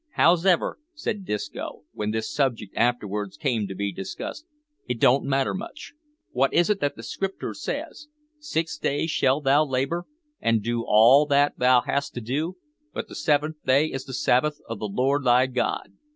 "Hows'ever," 0.17 0.79
said 0.95 1.25
Disco, 1.25 1.83
when 1.93 2.09
this 2.09 2.33
subject 2.33 2.75
afterwards 2.75 3.37
came 3.37 3.67
to 3.67 3.75
be 3.75 3.91
discussed, 3.93 4.47
"it 4.87 4.99
don't 4.99 5.25
matter 5.25 5.53
much. 5.53 5.93
Wot 6.31 6.51
is 6.55 6.71
it 6.71 6.79
that 6.79 6.95
the 6.95 7.03
Scriptur' 7.03 7.53
says, 7.55 8.07
`Six 8.41 8.79
days 8.81 9.11
shalt 9.11 9.43
thou 9.43 9.63
labour 9.63 10.05
an' 10.39 10.57
do 10.61 10.83
all 10.87 11.27
that 11.27 11.53
thou 11.59 11.81
hast 11.81 12.15
to 12.15 12.19
do, 12.21 12.57
but 12.91 13.09
the 13.09 13.15
seventh 13.15 13.63
day 13.63 13.91
is 13.91 14.05
the 14.05 14.13
Sabbath 14.15 14.59
of 14.67 14.79
the 14.79 14.87
Lord 14.89 15.23
thy 15.23 15.45
God. 15.45 15.91